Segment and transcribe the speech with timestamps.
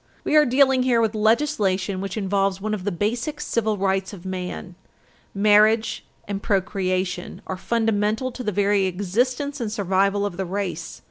[0.23, 4.25] We are dealing here with legislation which involves one of the basic civil rights of
[4.25, 4.73] man.
[5.35, 10.99] Marriage and procreation are fundamental to the very existence and survival of the race.